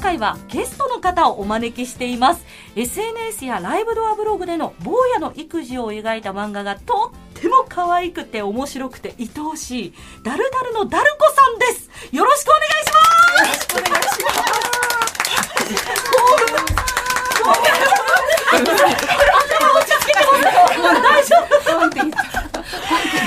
[0.00, 2.44] 回はゲストの方をお招きしています。
[2.74, 9.94] SNS やライブドアブログでの坊やの育児を描いた漫画がとっても可愛くて面白くて愛おしい
[10.24, 11.90] ダルダルのダルコさんです。
[12.16, 13.00] よろしくお願いしま
[13.44, 13.76] す。
[13.76, 14.50] よろしくお願いします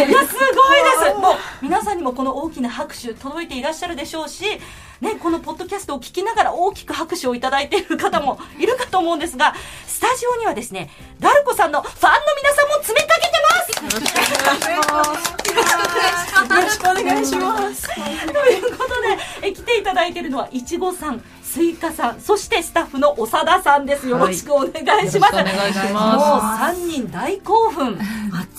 [0.06, 1.20] いやすごいです。
[1.20, 4.60] もう皆さんにもこの大きな拍手届いていらっしゃるでしょうし、
[5.04, 9.54] ね、このポッドキャストを聞きながら大きく拍手をいただいている方もいるかと思うんですが
[9.86, 13.84] スタジオにはですねダル子さんのファンの皆さんも詰めかけてます。
[13.84, 13.90] よ
[16.62, 17.90] ろしくお願いします。
[17.94, 18.00] と
[18.50, 24.08] いうことでえ来ていただいているのはいちごさんスイカさんそしてスタッフの長田さんです。
[24.08, 24.72] よろしくお願
[25.06, 28.00] いします、お願いしもうます三人大興奮。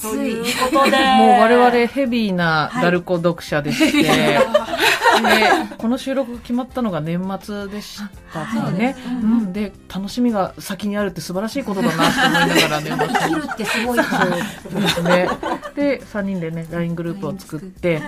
[0.01, 0.97] ということで。
[1.19, 4.39] もう我々ヘビーなダルコ読者でして、
[5.23, 8.01] でこの収録決まったのが年末でし
[8.33, 15.29] たからね、うん、で楽しみが先にあるって素晴らしいことだなって思いながら年末にってすごいそうですね。
[15.75, 17.25] で、3人でね、LINE グループ。
[17.25, 18.03] を作って、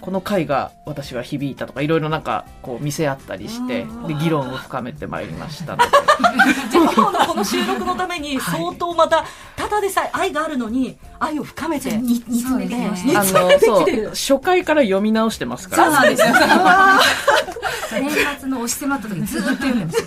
[0.00, 5.90] この回が私は響いたとか、いろいろなんか、こう見せ合ったりして、で、議論を深めてまいりましたので。
[6.72, 9.24] 今日のこの収録のために相当また
[9.56, 15.84] ただでさえ愛があるのに愛を深めて煮煮詰めてきましたあの、そう、初回から読み直してますから。
[15.84, 16.28] そうなんですよ。
[17.92, 20.02] 年末の押し迫った時ずーっと読んでます。
[20.02, 20.06] ちょ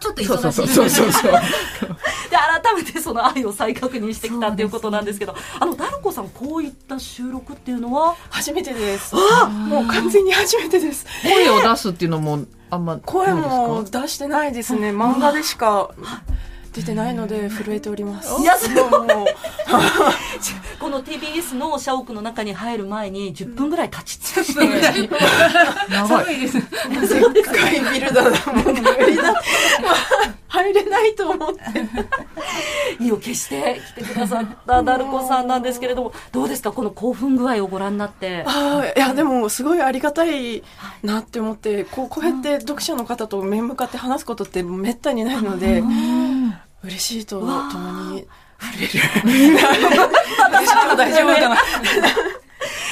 [0.00, 0.74] ちょっとそうそう忙しい。
[0.74, 1.32] そうそうそうそう。
[1.32, 1.38] で
[2.36, 8.14] 改めてその愛を再確認してきたっていうことなんですけどあのダルコさんこういった収録っていうのは？
[8.30, 9.14] 初めてです。
[9.14, 11.06] もう完全に初めてです。
[11.22, 14.02] 声を出すっていうのも、あんま、声もどうですか？
[14.02, 14.90] 出してないですね。
[14.90, 15.90] 漫画でしか
[16.72, 18.40] 出てないので震えております。
[18.40, 19.26] いやすごいもう
[20.78, 25.08] この TBS の社屋の中に入る前に10分ぐらい立ち尽くして、
[25.90, 26.40] 長い。
[27.32, 28.30] でっかいビルだな。
[28.52, 29.34] もう無理だ。
[30.48, 31.62] 入れないと思って。
[33.00, 36.72] 意を決して来てくださったダルコさんなんですけれどもどうですか？
[36.72, 40.62] この興奮具合をご覧になってああ、いやでもすごいありがたい
[41.02, 45.82] なって思って、こうこうやって読者の方と面向かって話すことってめったにないので、
[46.84, 48.26] 嬉しいとともに
[48.60, 48.92] 触れる。
[50.96, 51.56] 大丈夫かな。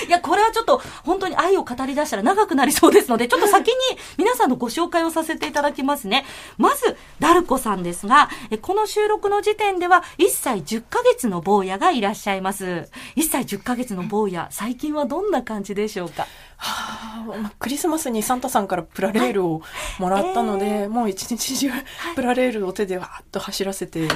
[0.07, 3.75] いや、これはちょっと本当に愛を語り出したら長くなりそうですので、ちょっと先に
[4.17, 6.25] 皆さんのご紹介をさせていただきますね。
[6.59, 12.89] まず、ダルコさんですが、えこの収録の時点では1歳10ヶ月の坊やがいらっしゃいます。
[13.17, 16.27] 1歳10ヶ月の坊や、最近はどんな感じでしょうか？
[16.59, 19.63] はあまあクリスマスにサンタさんからプラレールを
[19.99, 21.71] もらったので、もう一日中
[22.15, 24.09] プラレールを手でわーっと走らせて、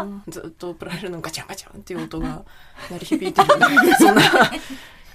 [0.00, 2.42] あずっとプラレールのガチャンガチャンっていう音が
[2.90, 3.48] 鳴り響いてる。
[3.98, 4.22] そんな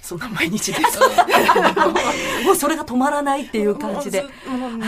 [0.02, 0.98] そんな毎日です。
[1.00, 4.24] ーもうそれが止まらないっていう感じで。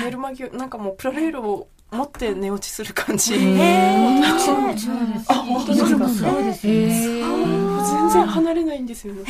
[0.04, 4.22] 寝る間際なんかもうプラレールを持って寝落ちする感じ、へー。
[5.28, 6.08] あ本当ですか？
[6.08, 6.66] そうです
[7.88, 9.14] 全然離れないんですよ。
[9.14, 9.24] ね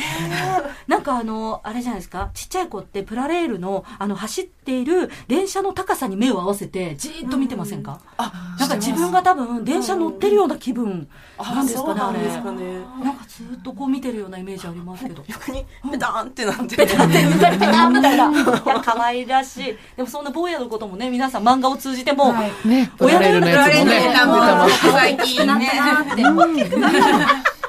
[0.87, 12.19] なんかあの、あれじゃないですか、ちっちゃい子ってプラレールの、あの、走っている電車の高さに目を合わせて、じーっと見てませんか、あなんか自分が多分電車乗ってるような気分なんですかね、あれ。
[12.19, 12.73] なんですかね。
[13.03, 15.23] なんかずっとこう見てるようなイメージありますけど。
[15.27, 16.75] 逆にペターンってなって。
[16.75, 18.31] ペタってペタペタみたいな。
[18.31, 19.77] いや、可愛らしい。
[19.95, 22.33] でもそんな坊やのこともね、皆さん漫画を通じても、
[22.65, 24.91] ね、プラレールのやつもね、出てます。
[24.91, 25.69] 最近ね。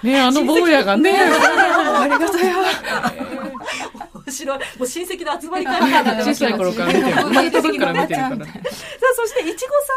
[0.02, 2.54] ね、あの坊やがね、ありがたや
[4.14, 4.58] 面白い。
[4.58, 7.06] もう親戚の集まり会みたい小さい頃から見てる。
[7.10, 8.36] 生まれた時から見てるから。
[8.36, 8.56] さあ、
[9.14, 9.92] そして、いちごさ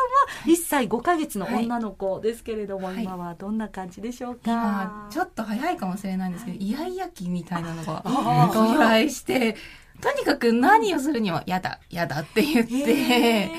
[0.46, 3.04] んは1歳5ヶ月の女の子ですけれども、はい。
[3.04, 4.42] 今はどんな感じでしょうか？
[4.52, 8.02] 今、ちょっと早いかもしれないんですけど、イヤイヤ期みたいなのが
[8.52, 9.56] 到来して、
[10.02, 13.50] とにかく何をするにも嫌だ、嫌だって言って、へ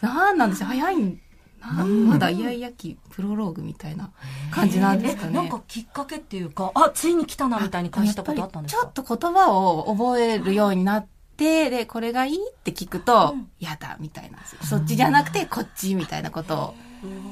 [0.00, 1.20] なんなんでしょう、早いん
[1.60, 4.10] なんまだイヤイヤ期プロローグみたいな
[4.50, 5.30] 感じなんですかね。
[5.32, 8.82] えなんかきっかけっていうか、あ、ついに来たなみたいに感じたことあったんですか？
[8.82, 11.06] ちょっと言葉を覚えるようになっ
[11.36, 14.38] て、で、これがいいって聞くと、嫌だみたいな。
[14.62, 16.74] そっちじゃなくてこっちみたいなことを。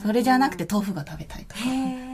[0.02, 1.60] それじゃなくて豆腐が食べたいとか。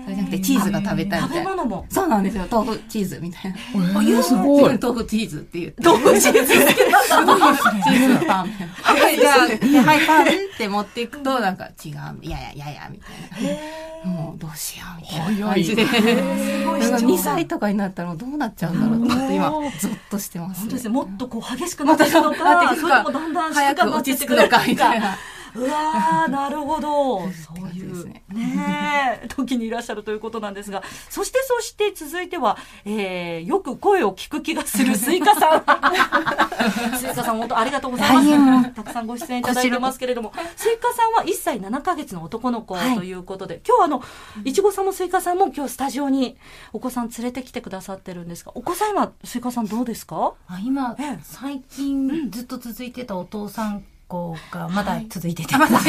[0.02, 1.50] へそれじゃなくてチーズが食べたいみ食たいな。
[1.50, 1.86] べ物も。
[1.88, 2.44] そうなんですよ。
[2.50, 3.58] 豆腐チーズみたいな。
[3.58, 4.78] えーすごい。
[4.78, 5.82] 豆腐チーズって言って。
[5.82, 8.46] 豆腐チーズチーズのパン。
[8.46, 13.06] はい、じゃあ、ではい、パンって持っていくと、なんか違う、いやいやいやいや、みた
[13.40, 13.56] い
[14.04, 14.10] な。
[14.10, 15.86] もうどうしよう、みたいな感じで。
[15.86, 20.60] 2歳とかになったらどうなっちゃうんだろうと思って、今、ゾッとしてます。
[20.60, 20.90] 本当ですね。
[20.90, 25.16] もっとこう激しくなっていくのか、それともだんだん早く落ち着くのか、みたいな。
[25.54, 27.20] うわー、なるほど。
[27.32, 28.22] そうですね。
[28.32, 29.28] ねえ。
[29.34, 35.62] 時にいらっしゃるということなんですが、そしてそして続いては、えー、よく声を聞く気がするスイカさん。
[36.98, 38.70] スイカさん本当ありがとうございます。
[38.72, 44.02] たくさんご出演いただいてますけれども、スイカさんは1歳7ヶ月の男の子ということで、今日あの、
[44.44, 46.36] いちごさんもスイカさんも今日スタジオに
[46.72, 50.34] お子さん連れてきてくださってるんですが、お子さん今、スイカさんどうですか？
[50.48, 51.18] あ今ええ。
[51.22, 55.72] 最近ずっと続いてたお父さん子がまだ続いてて、まだ。
[55.72, 55.80] もう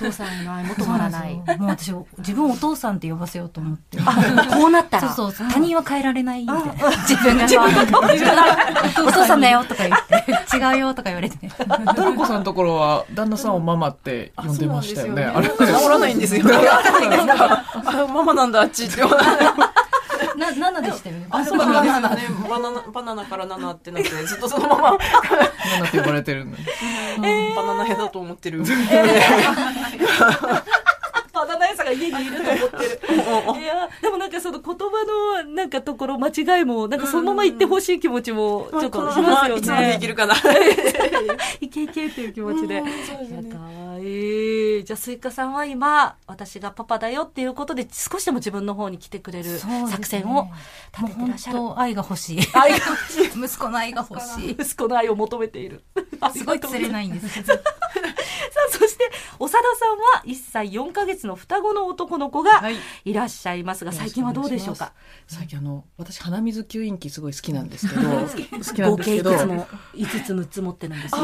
[0.00, 1.34] お父さんへの愛も止まらない。
[1.34, 3.98] もう私自分をお父さんって呼ばせようと思って。
[4.04, 5.12] あ、こうなったら。
[5.12, 5.48] そうそう。
[5.48, 7.44] 他人は変えられないみたいな自分が
[9.06, 10.06] お父さんだよとか言っ
[10.50, 10.56] て。
[10.56, 11.38] 違うよとか言われて。
[11.94, 15.24] ダルコさんのところは、旦那さんをママって呼んでましたよね。
[15.24, 15.48] あれ。
[15.60, 16.44] あ治らないんですよ。
[16.50, 19.02] あママなんだ、あっちって。
[20.40, 22.22] な7でしたよねあ、そうバナナね。
[22.48, 26.58] バナナ、バナナから7ってなって、ずっとそのまま、ママって呼ばれてるんで。
[27.54, 28.62] バナナヘだと思ってる。
[31.32, 33.00] バナナ屋さんが家にいると思ってる。
[33.62, 39.92] いや、でもなんかその言葉のなんかところ間違いも、なんかそのまま言ってほしい気持ちもちょっとしますよいつまでね。
[39.94, 40.34] 生きるかな。
[41.60, 42.80] いけいけっていう気持ちで。
[42.80, 43.50] そうですね
[44.00, 44.84] かわいい。
[44.84, 50.52] じゃあ、スイカさんは今、私がパパだよっていうことで、少しでも自分の方に来てくれる作戦をも
[50.98, 51.58] 立ててらっしゃる。
[51.58, 52.78] 当愛が欲しい愛が
[53.34, 55.84] 息子の愛が欲しい息子の愛を求めている。
[56.34, 57.54] すごい釣れないんですさあ、そ
[59.00, 62.76] して、長田さんは1歳4ヶ月の双子の男の子がはい。
[63.04, 64.92] いらっしゃいますが、最近はどうでしょうか？
[65.26, 68.28] 最近あの、私、鼻水吸引器すごい好きなんですけど、 好
[68.74, 71.20] きなん合計いですけど、くつも、5つ6つ持ってるんですね。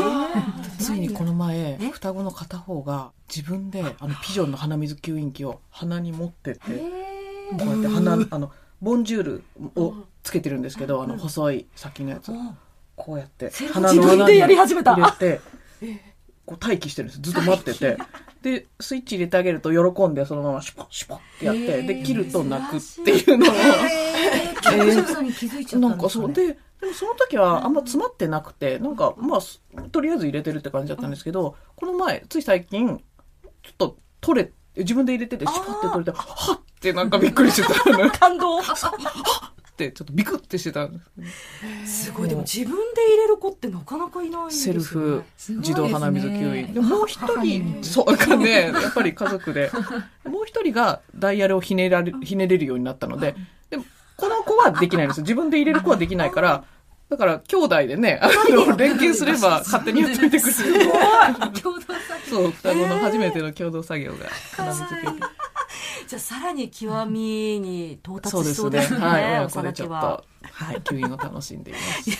[0.78, 6.60] ついにこの前え、双子の片方が自分で、あの、ピジョンの鼻水吸引器を鼻に持ってって、
[7.58, 8.50] こうやって鼻、あの、
[8.80, 9.44] ボンジュール
[9.76, 12.32] をつけてるんですけど、あの、細い先のやつ。
[12.94, 14.94] こうやって、鼻自分でやり始めた。
[14.94, 15.40] 入れて、
[16.46, 17.20] こう待機してるんです。
[17.20, 17.98] ずっと待ってて。
[18.42, 26.32] で、スイッチ入れてあげると喜んで、そのままシュポッシュポッってやって、で、切ると泣くっていうのを、えー、さんに気づいちゃったなんかそう。
[26.32, 26.52] で、で
[26.86, 33.02] もその時はあんま詰まってなくて、なんか、まあ、すとりあえず入れてるって感じだったんですけど、この前、つい最近、
[33.62, 38.10] ちょっと取れ、自分で入れてて、シュポって取れて、はっってなんかびっくりしてたの。
[38.12, 38.62] 感動っ
[39.76, 40.98] て、ちょっとビクってしてたんで
[41.86, 42.06] す。
[42.06, 44.80] すごい、でも自分で入れる子ってなかなかいないんですよ、ね。
[44.80, 46.66] セルフ自動鼻水吸引。
[46.68, 49.70] すでももう一人、そうかね、やっぱり家族で。
[50.24, 53.34] もう一人がダイヤルをひねられひねれるようになったので、
[53.70, 53.84] でも
[54.16, 55.22] この子はできないんですよ。
[55.22, 56.64] 自分で入れる子はできないから、
[57.08, 60.90] だから兄弟でね、あの、連携すれば勝手にやっといてくれる。
[61.62, 64.26] 共同作そう、双子の初めての共同作業が
[64.56, 65.22] 鼻水吸引器。
[66.06, 68.54] じゃあさらに極みに到達そうですね。
[68.54, 68.98] しそうですね。
[69.00, 69.24] はい。
[69.24, 70.24] 親幼子でちょっと、は
[70.72, 72.10] い、吸引を楽しんでいます。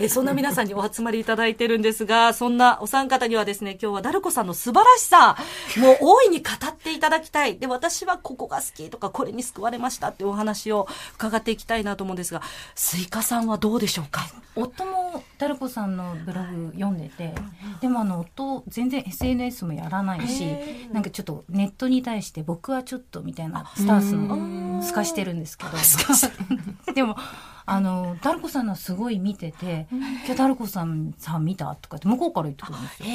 [0.00, 5.36] えそんな皆さんにお集まりいただいてるんですが、 そんなお三方にはですね、今日はダルコさんの素晴らしさ、
[5.78, 7.58] もう大いに語っていただきたい。
[7.58, 12.42] で、私はここが好きとか、これに救われましたっていうお話を伺っていきたいなと思うんですが、
[12.74, 14.22] スイカさんはどうでしょうか？
[14.56, 17.34] 夫もダルコさんのブログ読んでて
[17.80, 20.46] でもあの夫全然 SNS もやらないし
[20.92, 25.70] なんかちょっとネットに対して僕はちょっとみたいなスタンスもスカしてるんですけど。
[26.94, 27.16] でも
[27.66, 33.08] あのダルコさんのはすごい見てて「今日ダルコさんさん見た?」とかって向こうから言ってくるんですよ。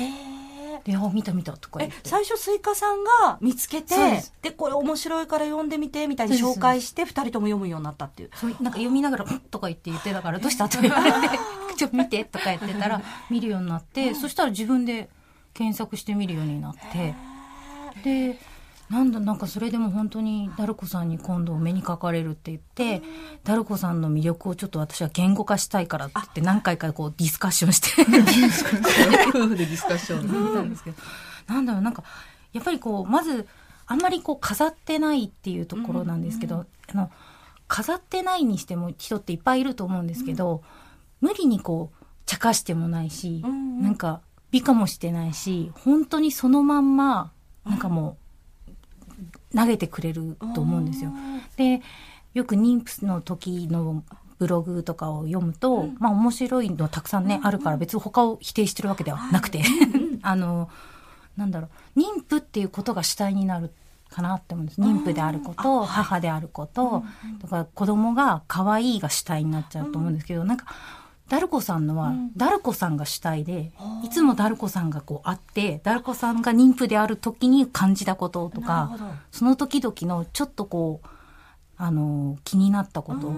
[0.85, 2.09] で「あ見た見た」とか言えって。
[2.09, 3.95] 最初スイカさんが見つけて
[4.41, 8.31] でこれ面白いから読んでみてみたいに紹介して二人とも読むようになったっていう。
[8.33, 11.17] そうなんか読みながら「うん」とか言って言ってたから「どうした?」って言われて
[11.75, 15.09] 「ちょっと見て」とか言ってたら見るようになってそしたら自分で
[15.53, 17.13] 検索して見るようになって。
[18.03, 18.39] で
[18.89, 23.03] なんだなんかそれでも本当にダルコさんに今度お目にかかれるって言って
[23.43, 28.01] ダルコさんの魅力をちょっと私は言語化したいからって言って何回かこうディスカッションして。
[28.01, 28.11] 夫婦
[29.55, 30.23] でディスカッション。
[30.49, 30.97] 見たんですけど、
[31.47, 32.03] なんだろうなんか
[32.51, 33.47] やっぱりこうまず
[33.85, 37.11] あんまりこう飾ってないっていうところなんですけど、あの
[37.67, 40.63] 飾ってないにしても人っていっぱいいると思うんですけど、
[41.21, 43.43] 無理にこう茶化してもないし、
[43.81, 47.31] なんか美化もしてないし本当にそのまんま
[47.65, 48.28] なんかもう
[49.55, 51.11] 投げてくれると思うんですよ。
[51.57, 51.81] で
[52.33, 54.03] よく妊婦の時の
[54.37, 59.61] ブログとかを読むと、まあ面白いのたくさんね、あるから別に他を否定してるわけではなくて、
[60.21, 60.69] あの、
[61.35, 63.73] なんだろう、妊婦っていうことが主体になる
[64.09, 64.81] かなって思うんです。
[64.81, 67.03] 妊婦であること、母であること、
[67.41, 70.67] だから子供が可愛いが主体になっちゃうと思うんですけど、なんか、
[71.29, 73.71] ダルコさんのは、ダルコさんが主体で、
[74.03, 78.97] いつもダルコさんがこうあって、ダルコさんが妊婦である時に感じたこととか、
[79.31, 81.07] その時々のちょっとこう、
[81.81, 83.31] あの気になったこと、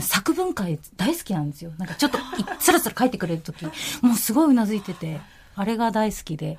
[0.00, 1.72] 作文会大好きなんですよ。
[1.78, 2.20] なんかちょっとい
[2.58, 3.64] スラスラ書いてくれる時、
[4.00, 5.20] もうすごいうなずいてて、
[5.56, 6.58] あれが大好きで。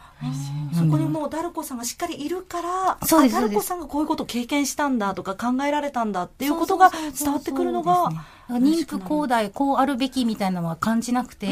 [0.73, 2.97] そこにもうダルコさんがしっかりいるから、
[3.29, 8.11] ダルコさんがこういうことを経験したんだとか考えられたんだっていうことが伝わってくるのが、
[8.49, 11.47] 妊婦交代こうあるべきみたいなのは感じなくて、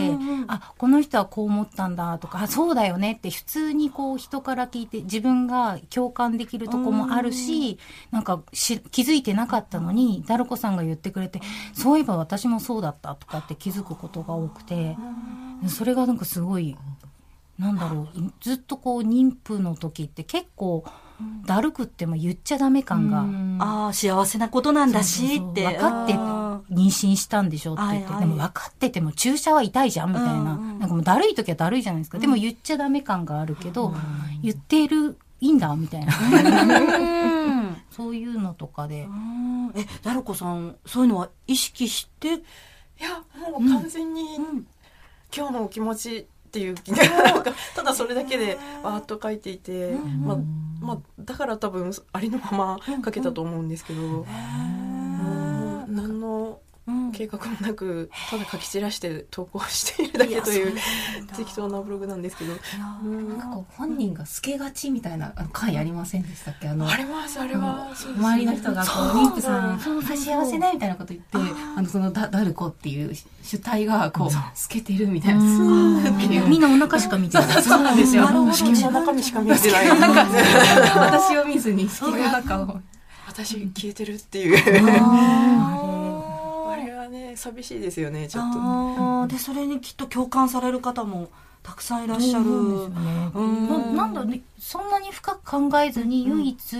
[0.47, 7.79] あこの人はこう思ったんだとかあそうだよねって普通にこう人から聞いて自分が共感できるとこもあるし、
[8.11, 11.41] なんかし気づいてなかったのにダルコさんが言ってくれて
[11.73, 14.97] そういえば私もそうだったとかって気づくことが多くて。
[15.69, 16.75] それがなんかすごい
[17.59, 20.83] なんだろういずっとこう妊婦の時って結構
[21.45, 23.63] だるくっても言っちゃダメ感が。
[23.63, 25.63] ああ幸せなことなんだしって。
[25.65, 28.19] 分かってあ妊娠したんでしょって言って、はいはい。
[28.21, 33.93] でも分かってても注射は痛いじゃんみたいな、うんうんなんかもうだるい時はだるいじゃないですか、でも言っちゃダメ感があるけど、
[34.41, 36.13] 言ってるいいんだみたいな。
[37.91, 39.07] そういうのとかで、
[39.75, 42.27] えダルコさんそういうのは意識して？
[42.27, 42.31] い
[42.99, 44.23] やもう完全に
[45.35, 46.75] 今日のお気持ちっていう
[47.23, 50.37] なんかただそれだけでわーっと書いていて、まあ
[50.79, 54.82] まあ、だから多分ありのまま書けたと思うんですけど、もう何の
[57.13, 60.75] 計画もなくただ書き散らして投稿しているだけという
[61.37, 62.53] 適当なブログなんですけど、
[63.03, 63.29] うん。
[63.29, 66.67] なんかこう本人が透けがちみたいな回ありませんでしたっけ？
[66.67, 71.37] あのありますあれは、周りの人がこう妊婦さんあ幸せねみたいなこと言って
[71.77, 74.37] あのそのダダルコっていう主体がこう透
[74.69, 75.41] けてるみたいな。
[76.47, 77.63] みんなお腹しか見てない。
[77.63, 78.29] そうなんですよ。
[78.29, 78.45] の
[78.91, 79.87] 中身しか見えてない。
[79.89, 82.79] 私を見ずに好きの中を。
[83.27, 84.89] 私消えてるっていう。
[85.01, 85.89] あ
[87.35, 91.29] 寂しいですよねちょっとあーでそれにきっと共感される方も
[91.63, 92.45] たくさんいらっしゃる。
[92.45, 96.77] うんななんだろうねそんなに深く考えずに唯一、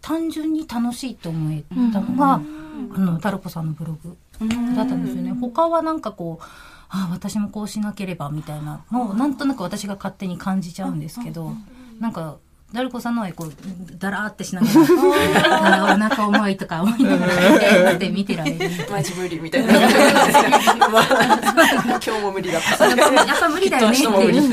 [0.00, 4.16] 単純に楽しいと思えたのが、あのタルコさんのブログ
[4.76, 5.32] だったんですよね。
[5.32, 6.44] 他はなんかこう
[6.90, 11.52] ああ私もこうしなければみたいなのをなんとなく私が勝手に感じちゃうんですけど、
[11.98, 12.36] なんか
[12.72, 13.52] ダルコさんのはこう
[13.98, 18.68] だらーってしながらあお腹重いとか思いながらって見てられる。
[18.90, 19.88] マジ無理みたいな今
[22.00, 24.44] 日も無理だったやっぱやっぱ無理だよねってきっと明日も無理いう。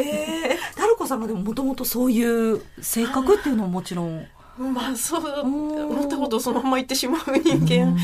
[0.00, 4.26] えー、ダルコさんがでももともとそういう性格っていうのはもちろん。
[4.58, 7.96] まあそう思ったことをそのまま言ってしまう人間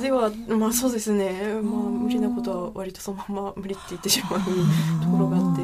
[0.00, 5.62] ではまあそうですねまあ無理なことは割とそのまま無理って言ってしまうところがあって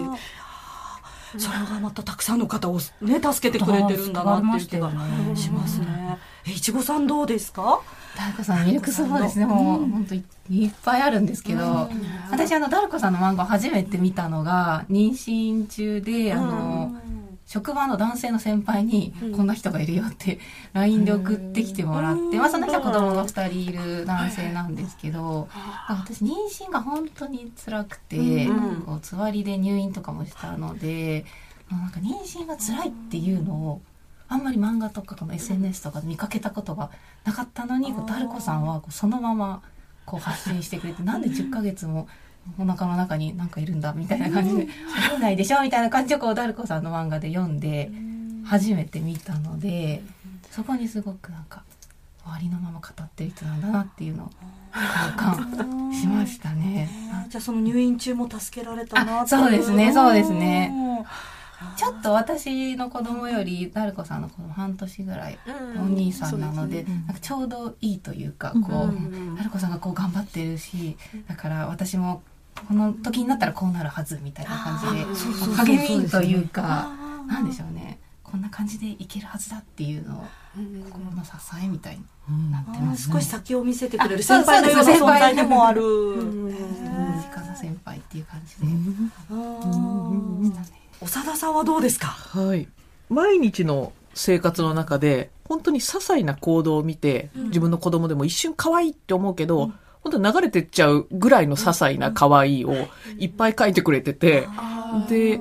[1.38, 4.90] それがまたたくさんの方をね助けてくれてるんだなっていう気が
[5.37, 6.18] しますね。
[6.47, 7.80] えいちごさんどうですか？
[8.16, 11.90] ダルコさんミルクスボですねもう本当いいっぱいあるんですけど
[12.30, 16.95] 私あのダルコさんの漫画を初めて見たのが妊娠中であの
[17.46, 20.40] 職場の男性の先輩にこんな人がいるよって
[20.72, 25.48] LINE で送ってきてもらって、まあ、その人は子供が2人いる男性なんですけど、
[25.88, 31.24] 私妊娠が本当に辛くて、うんこうつわりで入院とかもしたので
[31.68, 33.80] もうなんか妊娠が辛いっていうのを
[34.28, 36.90] あんまり漫画とかこの SNS とかで見かけたことが
[37.24, 39.62] なかったのにこうダルコさんはこうそのまま
[40.04, 42.08] こう発信してくれてなんで10ヶ月も
[42.58, 44.68] お腹の中になんかいるんだみたいな感じで
[45.06, 47.90] 「ありえないでしょ」みたいな感じでこうダルコさんの漫画で読んで
[48.44, 50.02] 初めて見たので
[50.50, 51.62] そこにすごくなんか
[52.24, 54.30] ありのまま語ってる人なんだなっていうのを
[54.72, 56.88] 共感しましたね。
[57.28, 60.70] じゃあその入院中も助けられたなあそうですねそうですね。
[60.72, 61.06] うん
[61.76, 65.38] ちょっと私の子供よりダルコさんの子供半年ぐらい
[65.78, 69.36] お兄さんなので,、なんかちょうどいいというかこう、うん。
[69.36, 72.22] ダルコさんがこう頑張ってるしだから私も
[72.68, 76.90] この時になったらこうなるはずみたいな感じで励みというか
[77.26, 77.98] なんでしょうね。
[78.22, 80.25] こんな感じでいけるはずだっていうのを
[80.90, 81.30] 心の支
[81.64, 81.98] えみたい
[82.28, 85.82] になってます、ね、少し先を見せてくれる先輩のような存在でもある。
[85.82, 86.46] うん。
[86.48, 86.52] 身
[87.22, 88.66] 近な先輩っていう感じで、
[91.00, 91.54] 長田さん。
[91.54, 92.08] はどうですか？
[92.08, 92.68] はい。
[93.08, 99.70] 毎日の生活の中で、本当に些細な行動を見て、自分の子供でも一瞬可愛いって思うけど、
[100.06, 102.75] 本当に流れてっちゃうぐらいの些細な可愛いを
[103.18, 104.46] いっぱい書いてくれてて、
[105.08, 105.40] で、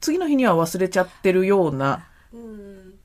[0.00, 2.06] 次の日には忘れちゃってるような、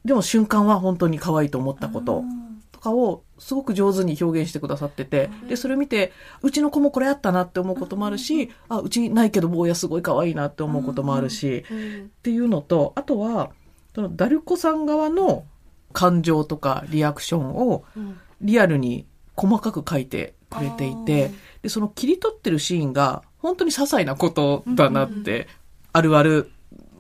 [0.04, 2.24] でも瞬間は本当に可愛いと思ったこと
[2.72, 13.52] とかをすごく上手に表現してくださってて、で、それ見て、うちの子もこれあったなって思うこともあるし、あ、うちないけど坊やすごい可愛いなって思うこともあるし、っていうのと、あとは、
[13.94, 15.46] そのダルコさん側の
[15.94, 17.86] 感情とかリアクションを
[18.42, 25.48] リアルに細かく書いてくれていて、で、その切り取ってるシーンが本当に些細なことだなって、
[25.94, 26.52] あるある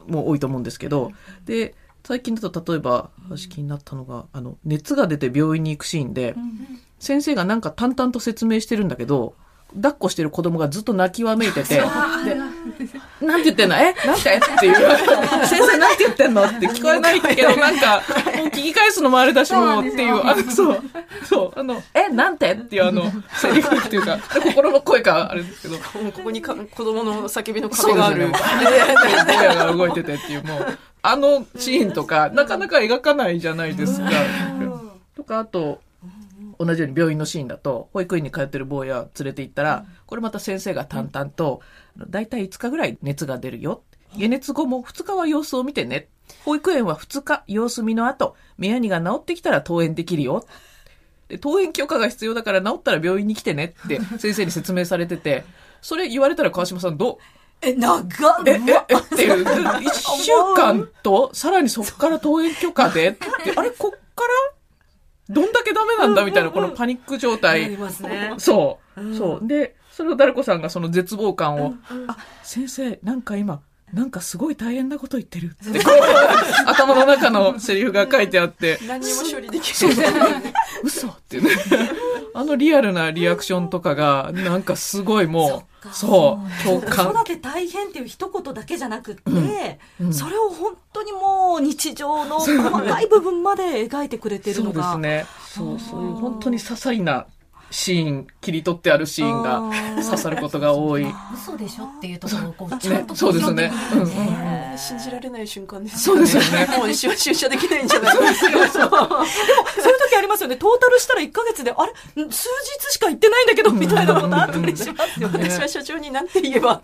[0.07, 1.11] も多いと思うんですけど、
[1.45, 6.35] で、最近だと例えば、私気になったのが、あの、熱が出て病院に行くシーンで、
[6.99, 9.35] 先生がなんか淡々と説明してるんだけど、
[9.75, 11.75] 抱っこしてる子供がずっと泣きわめいてて、
[12.23, 12.35] で、
[13.21, 13.75] なんて言ってんの？
[13.75, 13.93] え？
[14.05, 14.35] なんて？
[14.35, 14.75] っていう。
[15.47, 16.43] 先生なんて言ってんの？
[16.45, 18.01] って聞こえないけど、なんか、
[18.37, 20.81] もう聞き返すのもあれだし、もうっていう、あの、そう、
[21.27, 22.07] そう、あの、え？
[22.09, 22.53] なんて？
[22.53, 28.31] っていうあの、セリフっていうか、心の声があるんですけど、もうここにか子供の叫びの壁がある。。
[29.27, 34.09] 親が動いててっていう、もう、あのシーンとか、なかなか描かないじゃないですか。
[35.15, 35.79] とか、あと、
[36.59, 41.61] 同じように病院のシーンだと、保育園に通ってる坊や連れて行ったら、これまた先生が淡々と、
[42.09, 43.83] だいたい5日ぐらい熱が出るよ。
[44.17, 46.07] 解熱後も2日は様子を見てね。
[46.43, 50.45] 保育園は2日様子見の後、目やにが治ってきたら登園できるよ。
[51.27, 55.43] で登園許可が必要だから治ったら病院に来てねって先生に説明されてて、
[55.81, 57.17] それ言われたら川島さんどう？
[57.61, 58.03] え、長っ
[58.45, 59.45] え、え、えっていう、
[59.81, 59.93] 一
[60.23, 64.54] 週間と、さらにそっから登園許可でって、あれ、こっから？
[65.29, 67.77] どんだけダメなんだみたいな、このパニック状あり態。
[67.77, 68.33] ますね。
[68.37, 69.15] そう。
[69.15, 69.47] そう。
[69.47, 71.73] で、それをダルコさんがその絶望感を、
[72.07, 73.61] あ、先生、なんか今、
[73.93, 75.99] なんかすごい大変なこと言ってるって、こう
[76.69, 80.53] 頭の中のセリフが書いてあって、何にも処理できない。
[80.83, 81.49] 嘘ってね。
[82.33, 87.11] あのリアルなリアクションとかが、なんかすごいもう、そう、共子感。
[87.11, 89.79] 育て大変っていう一言だけじゃなくって、
[90.11, 91.21] それを本当にもう
[91.85, 94.93] 日常の細かい部分まで描いてくれてるそうでのが。
[94.93, 95.25] すね。
[95.47, 97.27] そう、そういう本当に些細な
[97.69, 99.61] シーン、切り取ってあるシーンが
[100.03, 101.05] 刺さることが多い。
[101.33, 103.71] 嘘でしょっていうところをこうちゃんと、ねそうですね。
[103.93, 103.97] う
[104.61, 105.99] んうん信じられない瞬間です。
[106.03, 106.67] そうですよね。
[106.77, 108.51] もう一生出社できないんじゃないですか。
[108.51, 110.57] そういう時ありますよね。
[110.57, 112.23] トータルしたら1ヶ月で、あれ？
[112.23, 112.49] ん数
[112.87, 115.49] 日しか行ってないんだけど、みたいなことあったりしますよね。
[115.49, 116.81] 私は社長に何て言えば、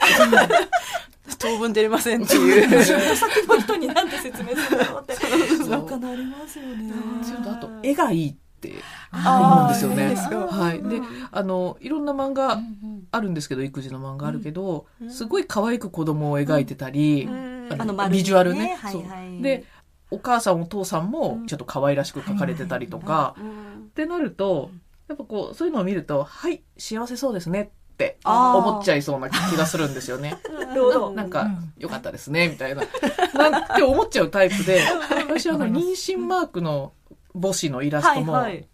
[1.38, 2.84] 当分出れませんっていう。
[2.84, 5.15] 先の人になんて説明するのって。
[5.15, 6.93] そうかなりますよね。
[7.25, 8.73] ちょっとあと、絵がいいって
[9.12, 10.84] 思あうんですはい。
[10.88, 11.01] で、
[11.32, 12.60] あの、いろんな漫画
[13.12, 17.27] あるんですけど、育児の漫画あるけど、すごい可愛く子供を描いてたり、
[17.77, 18.77] あのビジュアルね。
[18.79, 19.41] はいはい。
[19.41, 19.65] で、
[20.10, 24.71] お母さんお父さんもちょっと可愛らしく描かれてたりとか、ってなると、
[25.07, 30.38] やっぱこう、そういうのを見ると、はい、幸せそうですねって思っちゃいそうな気がするんですよね。
[31.15, 32.84] なんか、よかったですね、みたいな。
[33.34, 34.81] なんて思っちゃうタイプで、
[35.27, 36.93] 私あの、妊娠マークの
[37.34, 38.67] 母子のイラストも、はいはい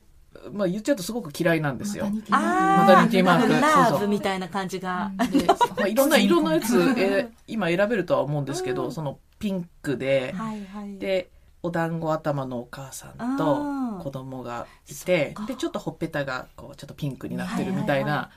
[0.51, 2.05] まあ言っちゃうとすごく嫌いなんですよ。
[2.31, 3.49] あマタニティマーク。
[3.62, 3.97] ラそうそう。
[3.97, 5.12] ーブみたいな感じが。
[5.31, 10.97] で、まあ、いろんな 色のやつ、えー今選べるとは思うんですけど、そのピンクで、はいはい。
[10.97, 11.29] で、
[11.63, 14.03] お団子頭のお母さんあとー。
[14.03, 18.29] 子供がいて、で、ちょっとほっぺたがこう、ちょっとピンクになってるみたいな、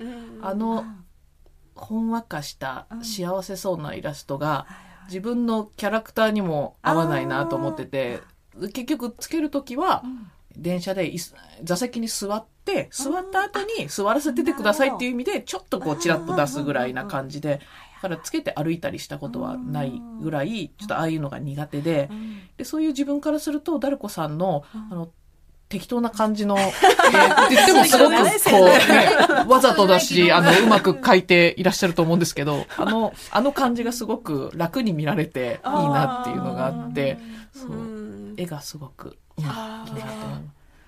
[0.42, 0.85] あの、
[1.75, 4.66] ほんわかした幸せそうなイラストが、
[5.09, 8.20] 自分のキャラクターにも合わないなと思ってて、
[8.73, 10.03] 結局つけるときは、
[10.61, 11.12] 電車で
[11.64, 17.61] 座席に座って、座った後に座らせててくださいっていう意味で、ちょっとこうチラッと出すぐらいな感じで、
[18.03, 19.92] だからつけて歩いたりしたことはない
[20.23, 22.09] ぐらい、ちょっとああいうのが苦手で、
[22.57, 25.11] で、そういう自分からすると、ダルコさんの、あの、
[25.70, 28.23] 適当な感じの、 えーって言ってもすごくこ
[28.62, 37.18] う、ね、わざとだし、あの、うまく書いていらっしゃると思うんですけど、あの、あの感じがすごく楽に見られていいなっていうのがあって、
[37.55, 37.70] そう、
[38.40, 39.16] 絵がすごく、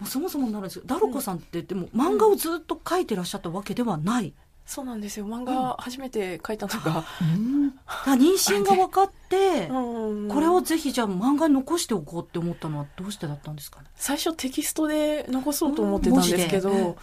[0.06, 0.82] そもそもなるんですよ。
[0.86, 4.32] ダルコさんって、でも漫画をずっと描いてらっしゃったわけではない。
[4.64, 5.26] そうなんですよ。
[5.26, 7.04] 漫画初めて書いたのが、だか
[8.06, 13.86] ら妊娠が分かって、 うんこれをぜひじゃあ漫画に残しておこうって思ったのはどうしてだったんですかね？
[13.96, 16.94] 最初テキストで残そうと思ってたんですけど、うん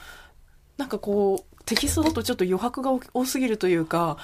[0.78, 4.16] なんかこうテキストだとちょっと余白が多すぎるというか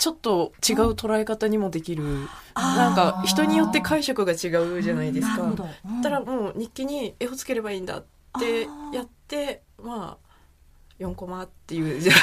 [0.00, 5.42] ちょっと違う捉え方にもできる、なんか人によって解釈が違うじゃないですか。
[5.42, 5.64] なるほど。
[5.64, 8.04] だったらもう日記に絵をつければいいんだっ
[8.40, 12.14] てやってまあ4コマっていうじゃ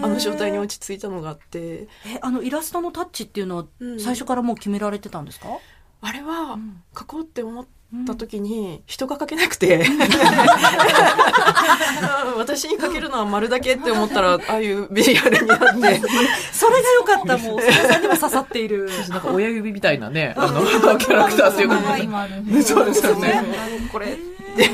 [0.00, 1.58] ああの状態に落ち着いたのがあって。
[1.58, 1.88] え、
[2.22, 4.00] あのイラストのタッチっていうのはうん。
[4.00, 5.48] 最初からもう決められてたんですか、
[6.00, 6.56] あれは
[6.96, 7.66] 書こうって思っ
[8.06, 9.86] た時に人が書けなくて、
[12.36, 15.66] 私に書けるのは丸だけって思ったらああいうビジュアルになって
[16.52, 18.90] それが良かった、もう、それさんにも刺さっている。
[19.08, 20.60] なんか親指みたいなね、あの、
[20.98, 22.62] キャラクターっていうか、ね。
[22.62, 23.42] そうですよね。
[23.90, 24.06] これ
[24.56, 24.68] で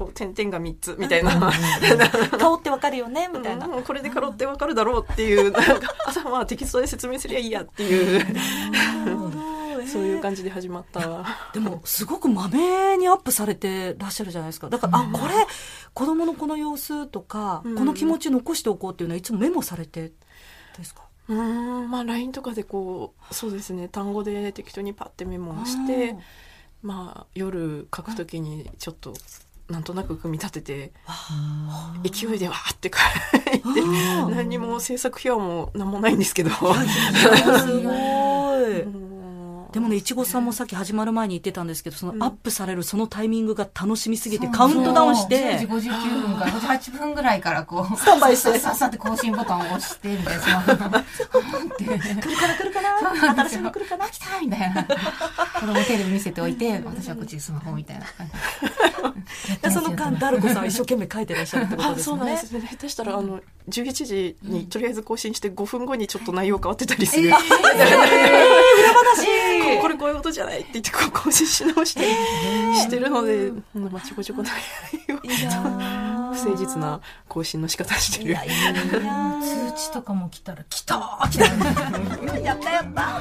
[0.00, 1.52] こう点々が3つみたいな。
[2.38, 3.66] 顔ってわかるよねみたいな。
[3.66, 8.24] うんこれでかろってわかるだろうっていうなんかあとはまあテキストで説明すりゃいいやっていう
[9.92, 11.24] そういう感じで始まった。
[11.52, 14.68] でも、すごくまめにアップされてらっしゃるじゃないですか。
[14.68, 15.34] だから、あ、これ、
[15.92, 20.12] 子供のこの様子とか、うんこの気持ち残しておこうっていうのはいつもメモされて
[20.76, 21.02] ですか？
[21.28, 26.16] うーん、まあ LINE とかでこう、そうですね、単語で適当にパッてメモをして、
[26.82, 29.14] まあ夜書くときにちょっと、
[29.68, 30.92] なんとなく組み立てて、
[32.02, 33.80] 勢いでわーって書いて、
[34.34, 36.50] 何にも制作費用も何もないんですけど。
[36.50, 36.74] すごい。
[39.70, 48.58] うんでもね、いちごさんもさっき始まる前に言ってたんですけど、そのアップされるそのタイミングが楽しみすぎて、カウントダウンし10て時、59分から58分ぐらいからこう、スタンバイして。
[48.58, 50.42] さっさって更新ボタンを押して、みたいな。
[51.80, 54.84] 来るかな来るかな新しいの来るかな来たみたいな。
[54.84, 58.06] 子供テレビ見せておいて、私はこっちでスマホみたいな。
[58.06, 58.32] 感じ。
[59.62, 62.46] でその間、ダルコさんは一生懸命書いてらっしゃるってことあですよねそうなんで。
[62.46, 62.68] すね。
[62.70, 67.30] 下手したら、あの、11時にとりあえず更新して5分後にちょっと内容変わってたりする。
[69.80, 72.02] これこういうことじゃないって言ってこう更新し直して
[72.74, 74.50] してるので、まあ、ちょこちょこ内
[75.06, 78.36] 容不誠実な更新の仕方してる。
[78.36, 83.20] 通知とかも来たら、来たー来たやった やった。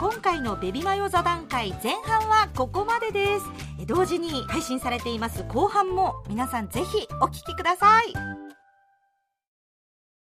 [0.00, 3.44] 今回のベビマヨ座談会前半はここまでです。
[3.78, 8.49] え同時に配信されています後半も皆さんぜひお聞きください。